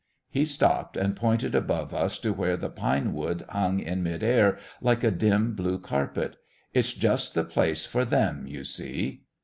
[0.31, 4.57] He stopped and pointed above us to where the pine wood hung in mid air,
[4.81, 6.37] like a dim blue carpet.
[6.73, 9.21] "It's just the place for Them, you see."